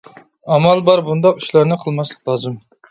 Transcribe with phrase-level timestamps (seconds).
[0.55, 2.63] ئامال بار بۇنداق ئىشلارنى قىلماسلىق لازىم.